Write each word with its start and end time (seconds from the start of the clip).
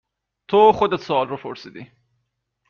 تو 0.47 0.71
خودت 0.71 0.99
سوال 1.01 1.27
رو 1.27 1.37
پرسیدی 1.37 1.87